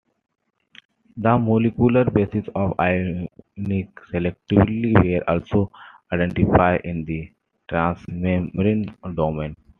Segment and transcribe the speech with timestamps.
[1.15, 5.71] The molecular basis of ionic selectivity were also
[6.11, 7.31] identified in the
[7.69, 9.55] transmembrane domain.